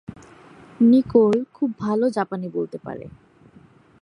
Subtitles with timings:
[0.79, 3.05] Nicole খুব ভালো জাপানী বলতে পারে।